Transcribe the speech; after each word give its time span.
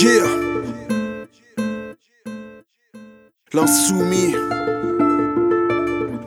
Yeah. 0.00 0.28
L'insoumis. 3.52 4.36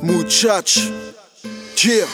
Muchach. 0.03 0.75
Yeah. 1.81 2.05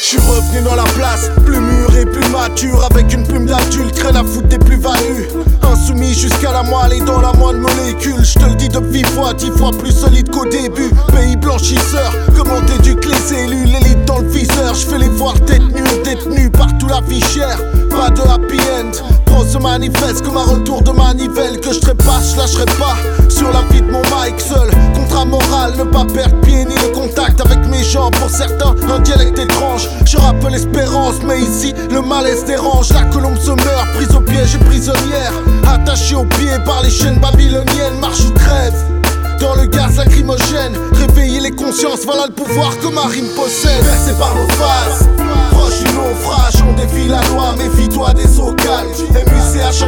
Je 0.00 0.16
suis 0.16 0.18
revenu 0.18 0.62
dans 0.64 0.74
la 0.74 0.84
place, 0.84 1.30
plus 1.44 1.60
mûr 1.60 1.96
et 1.96 2.04
plus 2.04 2.28
mature, 2.30 2.84
avec 2.90 3.12
une 3.12 3.26
plume 3.26 3.46
d'adulte, 3.46 3.98
rien 3.98 4.16
à 4.16 4.24
foutre 4.24 4.48
des 4.48 4.58
plus-values. 4.58 5.28
Insoumis 5.62 6.14
jusqu'à 6.14 6.52
la 6.52 6.62
moelle 6.62 6.92
et 6.94 7.00
dans 7.00 7.20
la 7.20 7.32
moindre 7.32 7.60
molécule, 7.60 8.24
je 8.24 8.38
te 8.38 8.44
le 8.44 8.54
dis 8.54 8.68
depuis 8.68 9.04
fois, 9.04 9.34
dix 9.34 9.50
fois 9.50 9.70
plus 9.70 9.92
solide 9.92 10.30
qu'au 10.30 10.46
début. 10.46 10.90
Pays 11.12 11.36
blanchisseur, 11.36 12.14
comment 12.36 12.60
t'éduques 12.66 13.06
les 13.06 13.34
élus, 13.34 13.64
l'élite 13.64 14.04
dans 14.04 14.20
le 14.20 14.28
viseur, 14.28 14.74
je 14.74 14.86
fais 14.86 14.98
les 14.98 15.08
voir 15.08 15.34
détenus, 15.40 16.02
détenus 16.04 16.50
la 17.00 17.06
fichière, 17.06 17.58
pas 17.90 18.10
de 18.10 18.20
happy 18.22 18.58
end. 18.58 18.92
Ce 19.50 19.56
manifeste 19.56 20.22
comme 20.22 20.36
un 20.36 20.42
retour 20.42 20.82
de 20.82 20.90
manivelle 20.90 21.58
que 21.60 21.72
je 21.72 21.78
trépasse, 21.78 22.32
je 22.32 22.36
lâcherai 22.36 22.66
pas 22.66 22.96
sur 23.30 23.50
la 23.50 23.62
vie 23.70 23.80
de 23.80 23.90
mon 23.90 24.02
mic 24.02 24.38
seul. 24.38 24.68
Contrat 24.94 25.24
moral, 25.24 25.74
ne 25.78 25.84
pas 25.84 26.04
perdre 26.04 26.38
pied 26.42 26.66
ni 26.66 26.74
le 26.74 26.88
contact 26.92 27.40
avec 27.40 27.64
mes 27.66 27.82
gens. 27.82 28.10
Pour 28.10 28.28
certains, 28.28 28.74
un 28.92 28.98
dialecte 28.98 29.38
étrange. 29.38 29.88
Je 30.04 30.18
rappelle 30.18 30.52
l'espérance, 30.52 31.14
mais 31.26 31.40
ici 31.40 31.72
le 31.90 32.02
malaise 32.02 32.44
dérange. 32.44 32.92
La 32.92 33.04
colombe 33.04 33.38
se 33.38 33.52
meurt, 33.52 33.92
prise 33.94 34.14
au 34.14 34.20
piège 34.20 34.56
et 34.56 34.64
prisonnière. 34.64 35.32
Attachée 35.66 36.16
aux 36.16 36.24
pieds 36.24 36.58
par 36.66 36.82
les 36.82 36.90
chaînes 36.90 37.18
babyloniennes, 37.18 37.98
marche 38.00 38.20
ou 38.28 38.32
crève. 38.32 38.74
Dans 39.40 39.54
le 39.54 39.66
gaz 39.66 39.96
lacrymogène, 39.96 40.76
réveiller 40.92 41.40
les 41.40 41.52
consciences, 41.52 42.00
voilà 42.04 42.26
le 42.26 42.32
pouvoir 42.32 42.76
que 42.80 42.88
ma 42.88 43.06
rime 43.06 43.28
possède. 43.36 43.82
Versé 43.84 44.12
par 44.18 44.34
nos 44.34 44.48
faces, 44.48 45.06
proche 45.52 45.78
du 45.78 45.94
naufrage, 45.94 46.47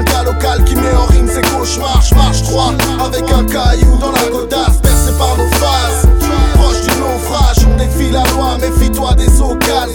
cas 0.05 0.23
local 0.25 0.65
qui 0.65 0.75
met 0.77 0.95
en 0.95 1.07
rime 1.07 1.29
ses 1.29 1.43
cauchemars. 1.43 2.03
Marche 2.17 2.43
3 2.43 2.75
avec 3.05 3.31
un 3.33 3.45
caillou 3.45 3.97
dans 3.99 4.13
la 4.13 4.29
godasse, 4.31 4.79
percé 4.83 5.13
par 5.19 5.37
nos 5.37 5.49
faces. 5.57 6.07
Proche 6.55 6.81
du 6.83 7.01
naufrage, 7.01 7.67
on 7.71 7.77
défie 7.77 8.11
la 8.11 8.25
loi, 8.33 8.59
méfie-toi 8.59 9.15
des 9.15 9.41
eaux 9.41 9.57
calmes. 9.57 9.91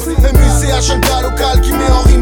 Cas 1.02 1.22
local 1.22 1.62
qui 1.62 1.72
met 1.72 1.90
en 1.92 2.02
rime 2.02 2.15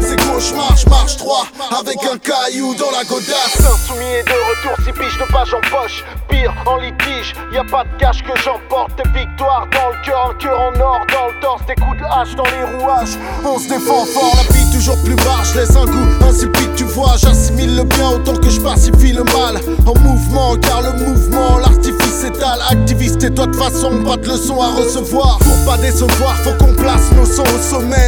ses 0.44 0.54
cauchemars. 0.54 0.84
Marche 0.88 1.16
3 1.16 1.46
avec 1.78 1.98
un 2.04 2.18
caillou 2.18 2.74
dans 2.74 2.90
la 2.90 3.04
godasse. 3.04 3.58
Insoumis 3.58 4.04
et 4.04 4.22
de 4.22 4.30
retour, 4.30 4.84
si 4.84 4.92
piges 4.92 5.18
de 5.18 5.32
page 5.32 5.54
en 5.54 5.60
poche. 5.60 6.04
Pire, 6.28 6.54
en 6.66 6.76
litige, 6.76 7.34
y 7.52 7.58
a 7.58 7.64
pas 7.64 7.84
de 7.84 7.98
cash 7.98 8.22
que 8.22 8.38
j'emporte. 8.40 8.92
Tes 8.96 9.08
victoires 9.10 9.66
dans 9.72 9.90
le 9.90 10.04
cœur, 10.04 10.30
un 10.30 10.34
cœur 10.34 10.58
en 10.60 10.80
or 10.80 11.00
dans 11.12 11.28
le 11.28 11.40
torse. 11.40 11.62
Des 11.66 11.74
coups 11.74 11.98
de 11.98 12.04
hache 12.04 12.34
dans 12.36 12.44
les 12.44 12.64
rouages. 12.76 13.16
On 13.44 13.58
se 13.58 13.68
défend 13.68 14.04
fort, 14.06 14.34
la 14.36 14.54
vie 14.54 14.72
toujours 14.72 14.96
plus 15.02 15.16
basse. 15.16 15.54
Laisse 15.56 15.76
un 15.76 15.86
goût 15.86 16.24
insipide, 16.28 16.74
tu 16.76 16.84
vois. 16.84 17.16
J'assimile 17.16 17.76
le 17.76 17.84
bien 17.84 18.10
autant 18.10 18.36
que 18.36 18.50
je 18.50 18.60
pacifie 18.60 19.12
le 19.12 19.24
mal. 19.24 19.60
En 19.86 19.98
mouvement, 20.00 20.56
car 20.56 20.82
le 20.82 20.92
mouvement, 20.92 21.58
l'artifice 21.58 22.20
s'étale. 22.20 22.60
Activiste 22.70 23.22
et 23.24 23.30
toi 23.32 23.46
de 23.46 23.56
façon, 23.56 24.02
pas 24.04 24.16
de 24.16 24.28
leçons 24.28 24.60
à 24.60 24.68
recevoir. 24.68 25.38
Pour 25.38 25.72
pas 25.72 25.78
décevoir, 25.78 26.36
faut 26.38 26.54
qu'on 26.54 26.74
place 26.74 27.10
nos 27.12 27.26
sons 27.26 27.42
au 27.42 27.62
sommet. 27.62 28.03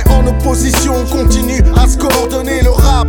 En 0.56 0.58
opposition, 0.58 0.94
on 0.96 1.04
continue 1.04 1.62
à 1.76 1.86
se 1.86 1.98
coordonner 1.98 2.62
le 2.62 2.70
rap. 2.70 3.08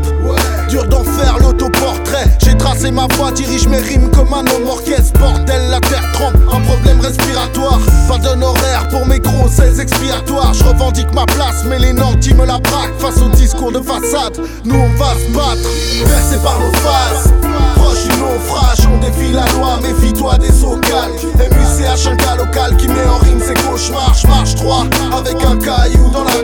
Dur 0.68 0.84
d'en 0.86 1.06
faire 1.06 1.38
l'autoportrait. 1.40 2.26
J'ai 2.44 2.58
tracé 2.58 2.92
ma 2.92 3.08
voie, 3.16 3.32
dirige 3.32 3.70
mes 3.70 3.78
rimes 3.78 4.12
comme 4.12 4.34
un 4.34 4.46
homme 4.52 4.68
orchestre. 4.68 5.18
Bordel, 5.18 5.70
la 5.70 5.80
terre 5.80 6.04
trempe, 6.12 6.36
un 6.52 6.60
problème 6.60 7.00
respiratoire. 7.00 7.80
Pas 8.10 8.18
d'honoraire 8.18 8.90
pour 8.90 9.06
mes 9.06 9.20
grossesses 9.22 9.80
expiatoires. 9.80 10.54
Je 10.54 10.66
revendique 10.66 11.14
ma 11.14 11.26
place, 11.26 11.64
mais 11.70 11.80
les 11.80 11.94
nantis 11.94 12.34
me 12.34 12.46
la 12.46 12.60
braquent. 12.60 13.00
Face 13.00 13.22
au 13.22 13.30
discours 13.30 13.72
de 13.72 13.80
façade, 13.80 14.38
nous 14.66 14.76
on 14.76 14.90
va 15.02 15.14
se 15.14 15.32
battre. 15.32 15.70
Versé 16.06 16.38
par 16.44 16.60
nos 16.60 16.74
faces, 16.74 17.32
proche 17.76 18.04
du 18.04 18.18
naufrage, 18.20 18.88
on 18.94 18.98
défie 18.98 19.32
la 19.32 19.46
loi. 19.54 19.80
Méfie-toi 19.82 20.38
des 20.40 20.64
eaux 20.66 20.78
calmes. 20.82 21.14
MUCH, 21.38 22.08
un 22.08 22.16
cas 22.18 22.36
local 22.36 22.76
qui 22.76 22.90
met 22.90 23.06
en 23.06 23.20
rime 23.20 23.40
ses 23.40 23.54
cauchemars. 23.54 24.16
Marche 24.28 24.56
3 24.56 24.86
avec 25.18 25.38
un 25.46 25.56
caillou 25.56 26.10
dans 26.12 26.26
la 26.26 26.37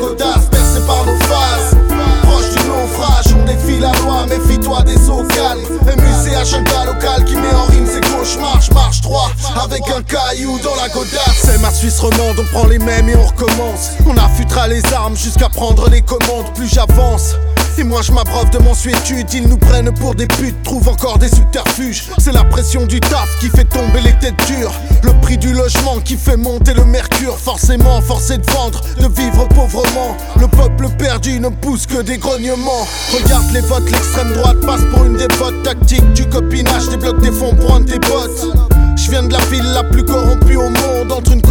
MUCH, 5.70 6.54
un 6.54 6.64
cas 6.64 6.86
local 6.86 7.26
qui 7.26 7.36
met 7.36 7.54
en 7.54 7.66
rime 7.66 7.88
ses 7.88 8.02
cauchemars. 8.02 8.60
Marche 8.74 9.02
3 9.02 9.32
avec 9.64 9.84
un 9.90 10.02
caillou 10.02 10.60
dans 10.60 10.76
la 10.76 10.90
godasse. 10.90 11.44
C'est 11.44 11.60
ma 11.60 11.72
Suisse 11.72 12.00
romande, 12.00 12.40
on 12.40 12.46
prend 12.46 12.68
les 12.68 12.80
mêmes 12.80 13.10
et 13.10 13.16
on 13.16 13.26
recommence. 13.26 13.92
On 14.08 14.18
affûtera 14.18 14.68
les 14.68 14.82
armes 14.94 15.16
jusqu'à 15.16 15.50
prendre 15.50 15.90
les 15.90 16.02
commandes. 16.02 16.54
Plus 16.56 16.68
j'avance. 16.68 17.36
Et 17.78 17.84
moi 17.84 18.02
je 18.02 18.12
m'abreuve 18.12 18.52
de 18.52 18.60
mensuétude, 18.60 19.34
ils 19.34 19.48
nous 19.48 19.58
prennent 19.58 19.92
pour 19.94 20.14
des 20.14 20.28
putes, 20.28 20.62
trouvent 20.64 20.90
encore 20.90 21.18
des 21.18 21.28
subterfuges. 21.28 22.04
C'est 22.20 22.32
la 22.32 22.44
pression 22.44 22.86
du 22.86 23.00
taf 23.00 23.28
qui 23.40 23.50
fait 23.50 23.66
tomber 23.66 24.00
les 24.02 24.14
têtes 24.20 24.36
dures. 24.48 24.72
Le 25.04 25.12
prix 25.22 25.38
du 25.38 25.54
logement 25.54 26.00
qui 26.00 26.16
fait 26.16 26.38
monter 26.38 26.74
le 26.74 26.86
mercure. 26.86 27.38
Forcément, 27.38 28.00
forcé 28.02 28.38
de 28.38 28.46
vendre, 28.52 28.82
de 29.00 29.08
vivre 29.08 29.48
pauvrement. 29.50 30.16
Le 30.40 30.48
peuple 30.48 30.88
perdu 30.98 31.40
ne 31.40 31.50
pousse 31.50 31.88
que 31.88 32.02
des 32.02 32.18
grognements. 32.18 32.88
Regarde 33.14 33.52
les 33.54 33.62
votes, 33.62 33.90
l'extrême 33.90 34.34
droite 34.34 34.62
passe 34.62 34.82
pour 34.94 35.04
une 35.06 35.18
dévote 35.18 35.64
tactique 35.64 36.14
du 36.14 36.28
copinage, 36.28 36.90
débloque 36.90 37.22
des 37.22 37.32
fonds 37.32 37.56
pour 37.56 37.76
un 37.76 37.80
de 37.82 37.92
tes 37.92 38.00
potes. 38.00 38.48
Je 38.96 39.10
viens 39.10 39.24
de 39.24 39.34
la 39.34 39.40
ville 39.46 39.74
la 39.74 39.84
plus 39.84 40.06
corrompue 40.06 40.56
au 40.56 40.70
monde, 40.70 41.12
entre 41.12 41.32
une 41.32 41.42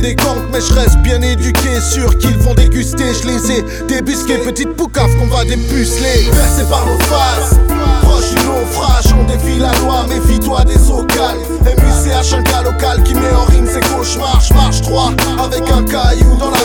des 0.00 0.14
gangs 0.14 0.44
Mais 0.52 0.60
je 0.60 0.74
reste 0.74 0.98
bien 0.98 1.20
éduqué, 1.20 1.80
sûr 1.80 2.16
qu'ils 2.18 2.38
vont 2.38 2.54
déguster. 2.54 3.12
Je 3.22 3.28
les 3.28 3.52
ai 3.52 3.64
débusqués, 3.86 4.38
petite 4.38 4.74
poucave 4.74 5.10
qu'on 5.18 5.26
va 5.26 5.44
dépuceler. 5.44 6.28
Versé 6.32 6.64
par 6.68 6.84
nos 6.86 6.98
faces, 6.98 7.58
proche 8.02 8.30
du 8.30 8.46
naufrage 8.46 9.14
On 9.18 9.24
défie 9.24 9.58
la 9.58 9.72
loi, 9.80 10.06
méfie-toi 10.08 10.64
des 10.64 10.90
eaux 10.90 11.04
calmes 11.04 11.38
MUCH, 11.62 12.32
un 12.32 12.42
cas 12.42 12.62
local 12.62 13.02
qui 13.02 13.14
met 13.14 13.32
en 13.32 13.44
rime 13.44 13.66
ses 13.66 13.80
cauchemars. 13.80 14.42
Marche 14.54 14.82
3 14.82 15.12
avec 15.44 15.70
un 15.70 15.84
caillou 15.84 16.36
dans 16.38 16.50
la 16.50 16.57